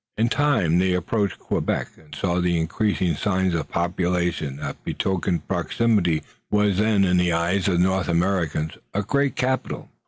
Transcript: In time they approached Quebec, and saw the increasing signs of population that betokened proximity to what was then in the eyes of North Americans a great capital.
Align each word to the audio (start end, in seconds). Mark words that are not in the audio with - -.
In 0.17 0.29
time 0.29 0.79
they 0.79 0.93
approached 0.95 1.37
Quebec, 1.37 1.89
and 1.95 2.15
saw 2.15 2.41
the 2.41 2.59
increasing 2.59 3.13
signs 3.13 3.53
of 3.53 3.69
population 3.69 4.55
that 4.55 4.83
betokened 4.83 5.47
proximity 5.47 6.21
to 6.21 6.25
what 6.49 6.65
was 6.65 6.77
then 6.79 7.05
in 7.05 7.17
the 7.17 7.31
eyes 7.31 7.67
of 7.67 7.79
North 7.79 8.07
Americans 8.07 8.79
a 8.95 9.03
great 9.03 9.35
capital. 9.35 9.91